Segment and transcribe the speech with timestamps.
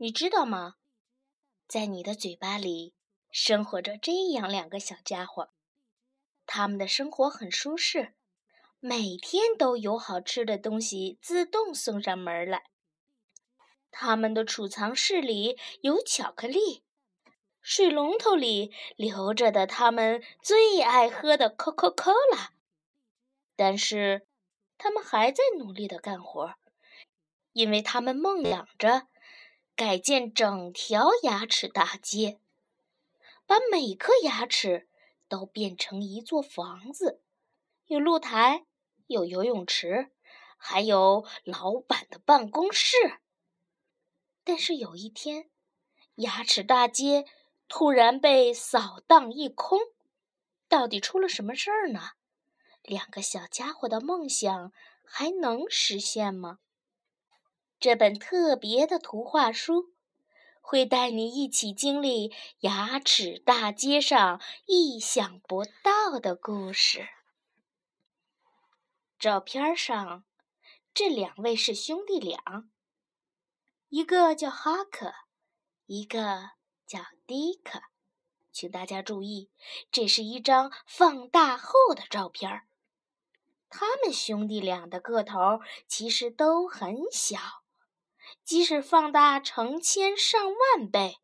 [0.00, 0.76] 你知道吗？
[1.66, 2.94] 在你的嘴巴里
[3.32, 5.50] 生活着这样两个小家伙，
[6.46, 8.14] 他们的生活很舒适，
[8.78, 12.70] 每天都有好吃的东西自动送上门来。
[13.90, 16.84] 他们的储藏室里有巧克力，
[17.60, 22.50] 水龙头里留着的他们最爱喝的 Coca-Cola。
[23.56, 24.28] 但是，
[24.76, 26.54] 他们还在努力的干活，
[27.52, 29.08] 因为他们梦想着。
[29.78, 32.40] 改建整条牙齿大街，
[33.46, 34.88] 把每颗牙齿
[35.28, 37.22] 都变成一座房子，
[37.86, 38.66] 有露台，
[39.06, 40.10] 有游泳池，
[40.56, 42.96] 还有老板的办公室。
[44.42, 45.48] 但是有一天，
[46.16, 47.24] 牙齿大街
[47.68, 49.78] 突然被扫荡一空，
[50.68, 52.14] 到底出了什么事儿呢？
[52.82, 54.72] 两个小家伙的梦想
[55.04, 56.58] 还能实现吗？
[57.80, 59.92] 这本特别的图画书
[60.60, 67.08] 会带你一起经历牙齿大街上意想不到的故事。
[69.16, 70.24] 照片上，
[70.92, 72.68] 这两位是兄弟俩，
[73.88, 75.12] 一个叫哈克，
[75.86, 76.50] 一个
[76.84, 77.82] 叫迪克。
[78.50, 79.50] 请大家注意，
[79.92, 82.62] 这是一张放大后的照片。
[83.70, 87.38] 他们兄弟俩的个头其实都很小。
[88.44, 90.40] 即使放大成千上
[90.76, 91.18] 万倍，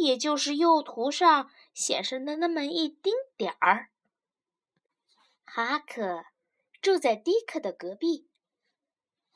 [0.00, 3.90] 也就是右图上显示的那么一丁点儿。
[5.44, 6.24] 哈克
[6.80, 8.28] 住在迪克的隔壁，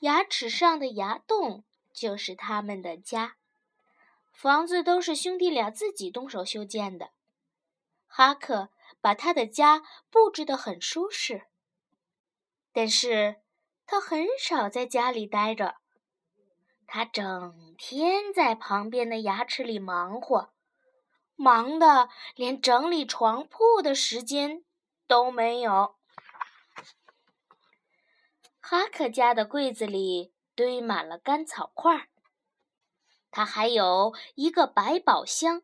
[0.01, 3.37] 牙齿上的牙洞就是他们的家。
[4.33, 7.11] 房子都是兄弟俩自己动手修建的。
[8.07, 11.47] 哈克把他的家布置得很舒适，
[12.73, 13.43] 但是
[13.85, 15.77] 他很少在家里待着。
[16.87, 20.51] 他整天在旁边的牙齿里忙活，
[21.35, 24.65] 忙得连整理床铺的时间
[25.07, 25.97] 都没有。
[28.61, 32.09] 哈克家的柜子里堆满了干草块，
[33.31, 35.63] 他还有一个百宝箱，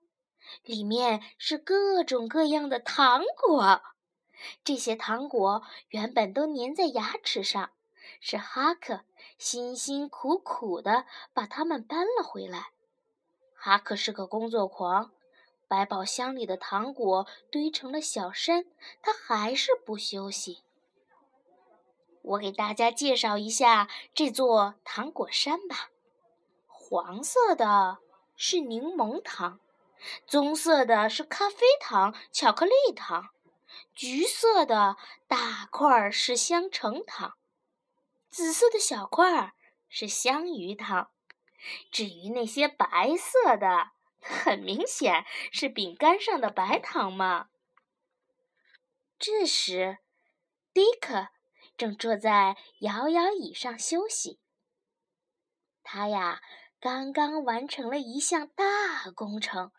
[0.62, 3.82] 里面是各种各样的糖果。
[4.64, 7.72] 这些糖果原本都粘在牙齿上。
[8.20, 9.00] 是哈克
[9.38, 12.70] 辛辛苦苦地把它们搬了回来。
[13.54, 15.12] 哈克是个工作狂，
[15.68, 18.64] 百宝箱里的糖果堆成了小山，
[19.00, 20.62] 他还是不休息。
[22.22, 25.90] 我给大家介绍一下这座糖果山吧。
[26.66, 27.98] 黄色的
[28.36, 29.60] 是柠檬糖，
[30.26, 33.30] 棕色的是咖啡糖、巧克力糖，
[33.94, 34.96] 橘色的
[35.26, 37.34] 大块是香橙糖。
[38.32, 39.52] 紫色的小块儿
[39.90, 41.10] 是香芋糖，
[41.90, 43.90] 至于那些白色的，
[44.22, 47.50] 很明显是饼干上的白糖嘛。
[49.18, 49.98] 这时，
[50.72, 51.28] 迪克
[51.76, 54.40] 正坐在摇摇椅上休息。
[55.82, 56.40] 他呀，
[56.80, 59.72] 刚刚完成了一项大工程，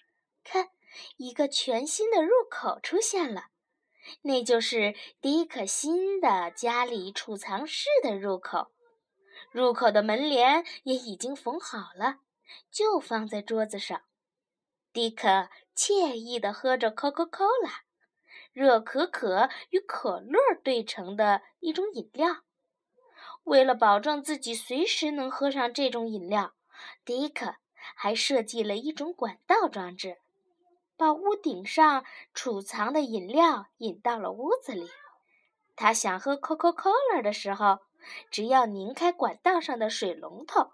[0.44, 0.70] 看，
[1.18, 3.48] 一个全新的入口出现了。
[4.22, 8.72] 那就是迪克新的家里储藏室的入口，
[9.52, 12.18] 入口的门帘也已经缝好了，
[12.72, 14.02] 就放在桌子上。
[14.92, 17.82] 迪克惬意地喝着 Coca-Cola，
[18.52, 22.44] 热可可与可乐兑成的一种饮料。
[23.44, 26.54] 为了保证自己随时能喝上这种饮料，
[27.04, 27.56] 迪克
[27.96, 30.18] 还设计了一种管道装置。
[30.96, 34.90] 把屋顶上储藏的饮料引到了屋子里。
[35.76, 37.80] 他想喝 Coca-Cola 的时候，
[38.30, 40.72] 只要拧开管道上的水龙头，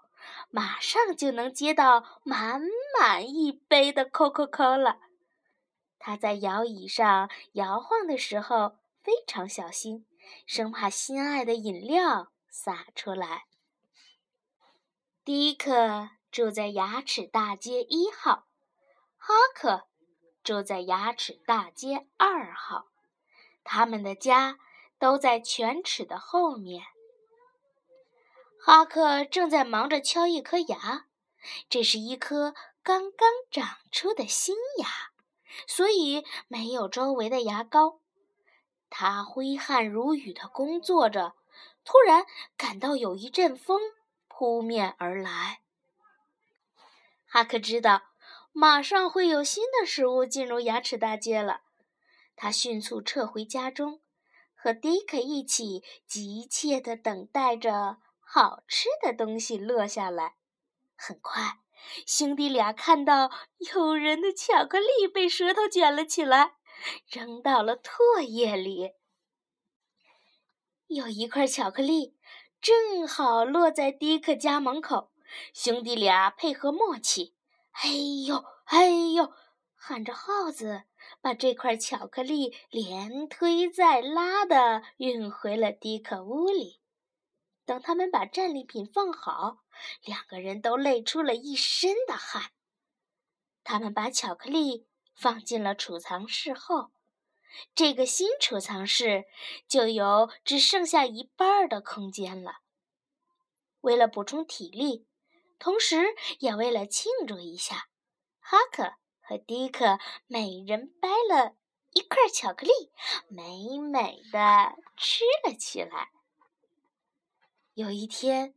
[0.50, 2.60] 马上就能接到满
[2.98, 4.98] 满一杯的 Coca-Cola。
[5.98, 10.06] 他在摇椅上摇晃的时候非常小心，
[10.46, 13.44] 生怕心爱的饮料洒出来。
[15.24, 18.46] 迪克住在牙齿大街一号，
[19.16, 19.89] 哈克。
[20.50, 22.88] 住在牙齿大街二号，
[23.62, 24.58] 他们的家
[24.98, 26.82] 都在犬齿的后面。
[28.60, 31.06] 哈克正在忙着敲一颗牙，
[31.68, 32.52] 这是一颗
[32.82, 34.88] 刚刚长出的新牙，
[35.68, 38.00] 所以没有周围的牙膏。
[38.88, 41.36] 他挥汗如雨地工作着，
[41.84, 42.26] 突然
[42.56, 43.80] 感到有一阵风
[44.26, 45.60] 扑面而来。
[47.28, 48.09] 哈克知道。
[48.52, 51.62] 马上会有新的食物进入牙齿大街了。
[52.36, 54.00] 他迅速撤回家中，
[54.54, 60.36] 和迪克一起急切地等待着好吃的东西落下来。
[60.96, 61.60] 很快，
[62.06, 63.30] 兄弟俩看到
[63.72, 66.54] 诱人的巧克力被舌头卷了起来，
[67.08, 68.92] 扔到了唾液里。
[70.86, 72.16] 有一块巧克力
[72.60, 75.12] 正好落在迪克家门口，
[75.54, 77.34] 兄弟俩配合默契，
[77.72, 77.90] 哎
[78.26, 79.32] 呦哎呦，
[79.74, 80.84] 喊着号子，
[81.20, 86.80] 把这块巧克力连推再拉的运回了迪克屋里。
[87.64, 89.58] 等他们把战利品放好，
[90.04, 92.50] 两个人都累出了一身的汗。
[93.62, 96.90] 他们把巧克力放进了储藏室后，
[97.74, 99.24] 这个新储藏室
[99.68, 102.56] 就有只剩下一半的空间了。
[103.82, 105.06] 为了补充体力，
[105.60, 107.86] 同时也为了庆祝一下，
[108.40, 111.54] 哈克和迪克每人掰了
[111.92, 112.72] 一块巧克力，
[113.28, 116.10] 美美的吃了起来。
[117.74, 118.54] 有一天，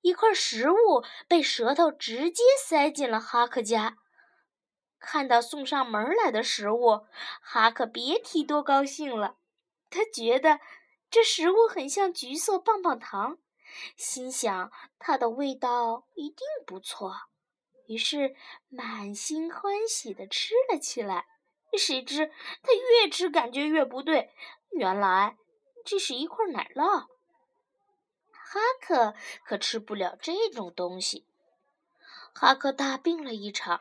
[0.00, 3.96] 一块食物被舌头直接塞进了哈克家。
[4.98, 7.06] 看到送上门来的食物，
[7.40, 9.36] 哈克别提多高兴了。
[9.88, 10.60] 他觉得
[11.10, 13.38] 这食物很像橘色棒棒糖，
[13.96, 17.14] 心想它的味道一定不错，
[17.86, 18.34] 于是
[18.68, 21.26] 满心欢喜地吃了起来。
[21.78, 22.32] 谁知
[22.62, 24.32] 他越吃感觉越不对，
[24.70, 25.36] 原来
[25.84, 27.06] 这是一块奶酪。
[28.32, 29.14] 哈克
[29.44, 31.26] 可吃不了这种东西。
[32.34, 33.80] 哈克大病了一场，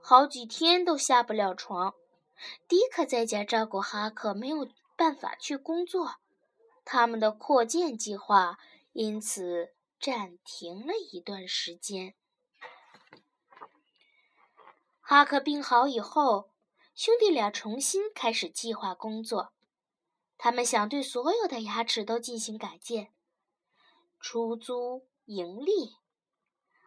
[0.00, 1.94] 好几天都下不了床。
[2.68, 6.16] 迪克在家照顾哈克，没有办法去工作，
[6.84, 8.58] 他们的扩建计划
[8.94, 12.14] 因此暂停了一段时间。
[15.00, 16.52] 哈克病好以后，
[16.94, 19.52] 兄弟俩重新开始计划工作。
[20.38, 23.12] 他们想对所有的牙齿都进行改建。
[24.20, 25.96] 出租盈利，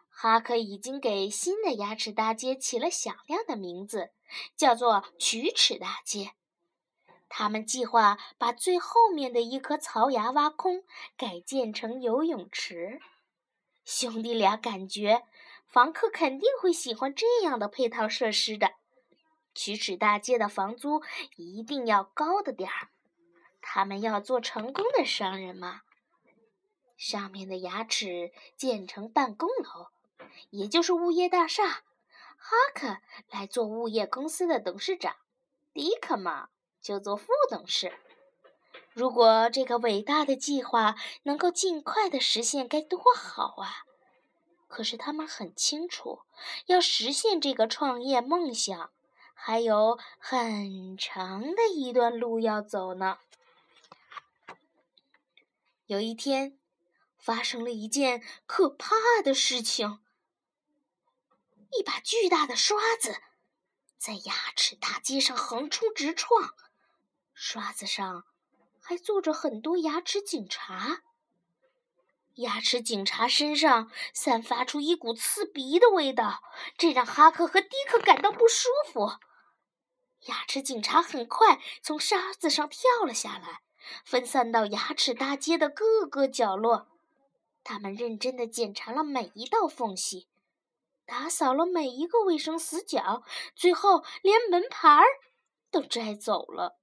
[0.08, 4.12] 哈克已经给新的牙齿大街起了响亮的名字，
[4.56, 6.32] 叫做龋齿大街。
[7.28, 10.84] 他们计划把最后面的一颗槽牙挖空，
[11.16, 13.00] 改建成游泳池。
[13.84, 15.22] 兄弟俩感觉
[15.66, 18.72] 房客肯定会喜欢这样的配套设施的。
[19.54, 21.02] 龋齿大街的房租
[21.36, 22.88] 一定要高的点儿，
[23.60, 25.82] 他们要做成功的商人嘛。
[26.96, 29.88] 上面的牙齿建成办公楼，
[30.50, 31.82] 也就是物业大厦。
[32.36, 32.98] 哈克
[33.30, 35.16] 来做物业公司的董事长，
[35.72, 36.48] 迪克嘛
[36.88, 37.92] 就做副董事。
[38.94, 43.84] 如果这个伟大的计划能够尽快的实现，该多好啊！
[44.68, 46.22] 可是他们很清楚，
[46.64, 48.90] 要实现这个创业梦想，
[49.34, 53.18] 还有很长的一段路要走呢。
[55.84, 56.58] 有一天。
[57.18, 59.98] 发生了一件可怕的事情。
[61.72, 63.20] 一把巨大的刷子
[63.98, 66.54] 在牙齿大街上横冲直撞，
[67.40, 68.24] 刷子上
[68.80, 71.02] 还坐着很多牙齿警察。
[72.34, 76.42] 牙齿警察身上散发出一股刺鼻的味道，
[76.76, 79.12] 这让哈克和迪克感到不舒服。
[80.22, 83.62] 牙齿警察很快从沙子上跳了下来，
[84.04, 86.88] 分散到牙齿大街的各个角落。
[87.62, 90.26] 他们认真的检查了每一道缝隙，
[91.06, 93.22] 打扫了每一个卫生死角，
[93.54, 95.04] 最后连门牌儿
[95.70, 96.76] 都摘走了。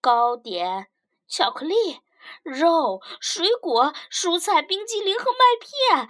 [0.00, 0.88] 糕点、
[1.28, 2.00] 巧克力、
[2.42, 6.08] 肉、水果、蔬菜、冰激凌和麦片，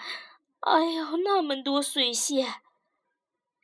[0.61, 2.47] 哎呦，那么多碎屑！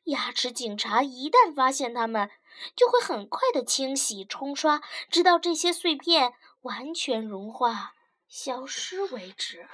[0.05, 2.31] 牙齿警察一旦发现它们，
[2.75, 4.81] 就会很快的清洗、冲刷，
[5.11, 7.95] 直到这些碎片完全融化、
[8.29, 9.69] 消失为止。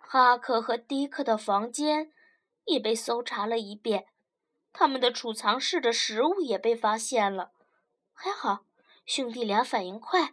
[0.00, 2.12] 哈克和迪克的房间
[2.64, 4.06] 也被搜查了一遍，
[4.72, 7.52] 他们的储藏室的食物也被发现了。
[8.18, 8.64] 还好，
[9.04, 10.32] 兄弟俩反应快，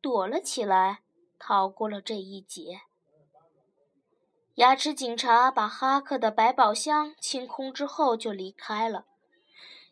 [0.00, 1.02] 躲了起来，
[1.38, 2.80] 逃过了这一劫。
[4.54, 9.06] 牙齿警察把哈克的百宝箱清空之后就离开了，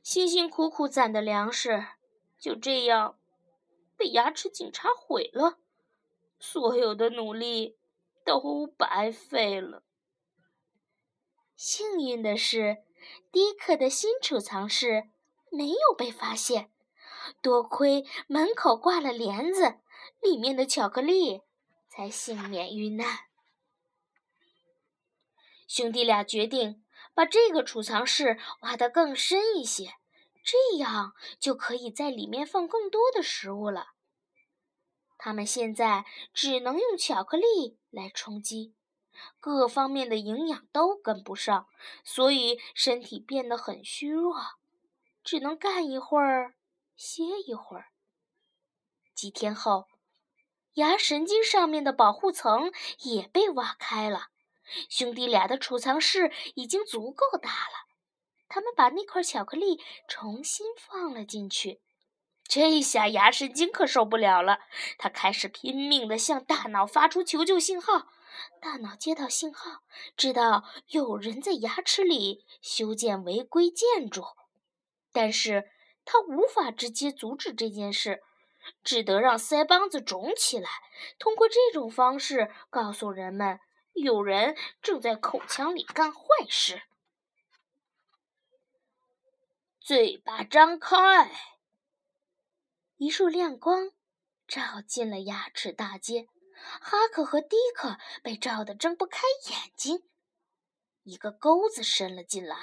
[0.02, 1.86] 辛辛苦苦攒的粮食
[2.40, 3.18] 就这样
[3.96, 5.58] 被牙齿警察毁了，
[6.40, 7.76] 所有的努力。
[8.24, 9.82] 都白费了。
[11.56, 12.84] 幸运的是，
[13.32, 15.08] 迪克的新储藏室
[15.50, 16.70] 没有被发现，
[17.42, 19.78] 多亏门口挂了帘子，
[20.20, 21.42] 里面的巧克力
[21.88, 23.06] 才幸免遇难。
[25.66, 29.94] 兄弟俩决定把这个储藏室挖得更深一些，
[30.42, 33.88] 这样就可以在里面放更多的食物了。
[35.18, 38.74] 他们现在只能用巧克力来充饥，
[39.40, 41.66] 各方面的营养都跟不上，
[42.04, 44.36] 所以身体变得很虚弱，
[45.24, 46.54] 只能干一会儿，
[46.98, 47.86] 歇一会儿。
[49.14, 49.86] 几天后，
[50.74, 54.26] 牙神经上面的保护层也被挖开了，
[54.90, 57.86] 兄弟俩的储藏室已经足够大了。
[58.48, 61.80] 他们把那块巧克力重新放了进去。
[62.42, 64.58] 这下牙神经可受不了了，
[64.98, 68.08] 他开始拼命地向大脑发出求救信号。
[68.60, 69.82] 大脑接到信号，
[70.16, 74.24] 知道有人在牙齿里修建违规建筑，
[75.12, 75.70] 但是
[76.10, 78.22] 他无法直接阻止这件事，
[78.82, 80.70] 只得让腮帮子肿起来，
[81.18, 83.60] 通过这种方式告诉人们
[83.92, 86.80] 有人正在口腔里干坏事。
[89.78, 91.30] 嘴巴张开。
[92.96, 93.90] 一束亮光
[94.46, 96.26] 照进了牙齿大街，
[96.80, 100.08] 哈克和迪克被照得睁不开眼睛。
[101.02, 102.56] 一个钩子伸了进来，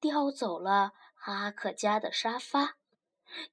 [0.00, 2.74] 叼走了哈克家的沙发。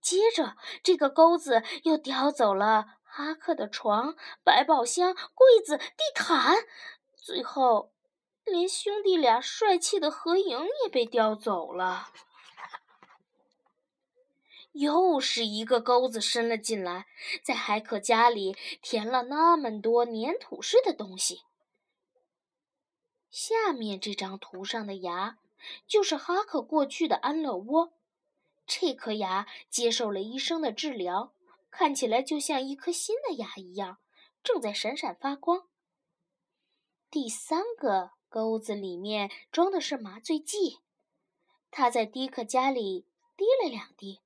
[0.01, 6.65] 接着，这个钩子又叼走了哈克的床、百宝箱、柜子、地毯，
[7.15, 7.91] 最后，
[8.43, 12.09] 连兄弟俩帅气的合影也被叼走了。
[14.71, 17.05] 又是一个钩子伸了进来，
[17.43, 21.43] 在海可家里填了那么多粘土似的东西。
[23.29, 25.38] 下面这张图上的牙，
[25.88, 27.94] 就是哈克过去的安乐窝。
[28.66, 31.34] 这颗牙接受了医生的治疗，
[31.72, 33.98] 看起来就像一颗新的牙一样，
[34.44, 35.68] 正在闪闪发光。
[37.10, 40.80] 第三个钩子里面装的是麻醉剂，
[41.72, 44.22] 他在迪克家里滴了两滴。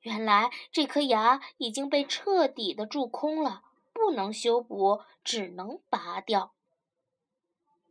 [0.00, 3.62] 原来这颗牙已经被彻底的蛀空了，
[3.94, 6.52] 不能修补，只能拔掉。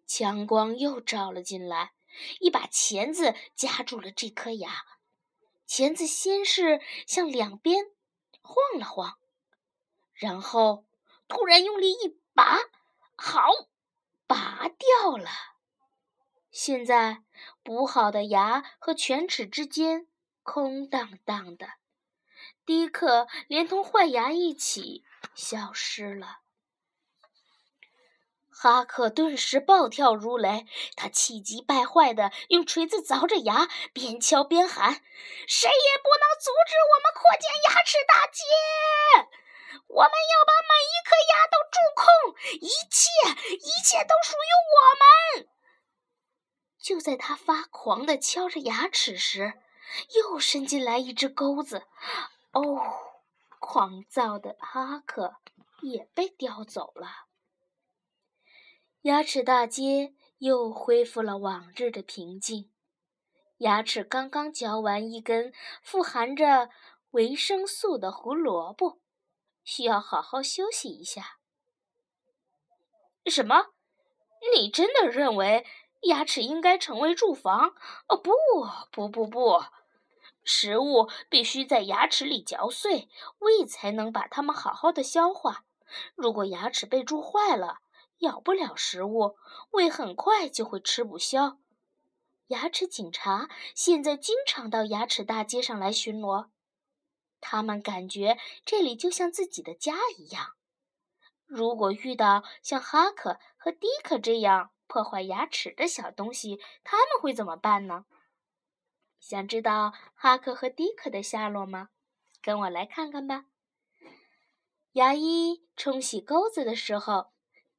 [0.06, 1.94] 强光又照了进来，
[2.40, 4.86] 一把钳子夹住了这颗牙。
[5.66, 7.86] 钳子先是向两边
[8.42, 9.18] 晃了晃，
[10.14, 10.86] 然后
[11.28, 12.60] 突然用力一拔，
[13.16, 13.50] 好，
[14.28, 15.30] 拔掉了。
[16.52, 17.24] 现在
[17.64, 20.08] 补好的牙和犬齿之间
[20.44, 21.68] 空荡荡的。
[22.66, 25.04] 迪克连同坏牙一起
[25.34, 26.40] 消失了。
[28.58, 35.04] 哈克顿时暴跳如雷，他气急败坏地用锤子凿着牙，边敲边喊
[35.46, 38.44] ：“谁也不能阻止我们扩建牙齿大街！
[39.88, 42.06] 我们要把每一颗牙都蛀空，
[42.62, 43.12] 一切，
[43.56, 45.50] 一切都属于我们！”
[46.82, 49.54] 就在他发狂地敲着牙齿时，
[50.16, 51.86] 又伸进来一只钩子。
[52.54, 52.82] 哦，
[53.60, 55.36] 狂躁的哈克
[55.82, 57.25] 也被叼走了。
[59.06, 62.72] 牙齿大街又恢复了往日的平静。
[63.58, 66.72] 牙齿刚刚嚼完一根富含着
[67.12, 69.00] 维生素的胡萝卜，
[69.64, 71.38] 需要好好休息一下。
[73.28, 73.68] 什么？
[74.56, 75.68] 你真的认为
[76.02, 77.76] 牙齿应该成为住房？
[78.08, 78.32] 哦，不，
[78.92, 79.64] 不，不，不。
[80.44, 83.08] 食物必须在牙齿里嚼碎，
[83.38, 85.64] 胃才能把它们好好的消化。
[86.16, 87.82] 如果牙齿被蛀坏了，
[88.20, 89.38] 咬不了食物，
[89.72, 91.58] 胃很快就会吃不消。
[92.48, 96.50] 牙齿警察现在经常到牙齿大街上来巡逻，
[97.42, 100.54] 他们感觉这里就像自己的家一样。
[101.46, 108.06] 如果遇到像哈克和迪克这样破坏牙齿的小东西，他们会怎么办呢？
[109.20, 111.90] 想知道哈克和迪克的下落吗？
[112.42, 113.46] 跟我来看看吧。
[114.94, 117.32] 牙医冲洗钩子的时候，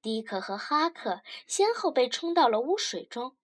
[0.06, 3.34] 迪克和哈克先后被冲到了污水中。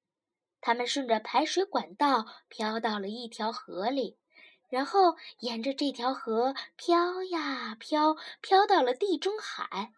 [0.61, 4.17] 他们顺着排水管道飘到了一条河里，
[4.69, 9.93] 然后沿着这条河飘呀飘，飘到了地中海。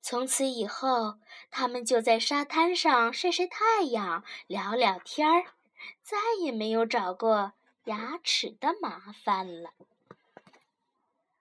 [0.00, 1.18] 从此以后，
[1.50, 5.52] 他们就在沙滩上晒晒太阳，聊聊天儿。
[6.02, 7.52] 再也没有找过
[7.84, 9.74] 牙齿的麻烦了。